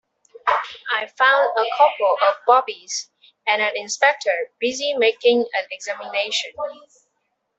[0.91, 3.11] I found a couple of bobbies
[3.45, 6.53] and an inspector busy making an examination.